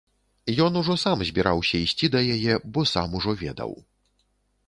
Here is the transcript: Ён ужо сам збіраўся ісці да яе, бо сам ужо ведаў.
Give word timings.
Ён 0.65 0.77
ужо 0.79 0.95
сам 1.01 1.19
збіраўся 1.29 1.75
ісці 1.85 2.09
да 2.15 2.19
яе, 2.35 2.53
бо 2.77 2.85
сам 2.95 3.07
ужо 3.19 3.31
ведаў. 3.43 3.71